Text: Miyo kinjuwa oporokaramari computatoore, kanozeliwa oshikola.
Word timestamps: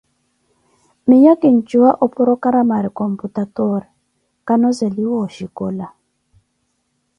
Miyo 1.07 1.33
kinjuwa 1.41 1.91
oporokaramari 2.05 2.89
computatoore, 2.99 3.87
kanozeliwa 4.47 5.17
oshikola. 5.25 5.87